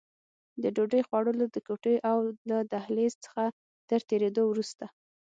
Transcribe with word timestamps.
د 0.61 0.63
ډوډۍ 0.75 1.01
خوړلو 1.07 1.45
د 1.51 1.57
کوټې 1.67 1.95
او 2.09 2.17
له 2.49 2.57
دهلېز 2.71 3.13
څخه 3.25 3.43
تر 3.89 3.99
تېرېدو 4.09 4.41
وروسته. 4.47 4.85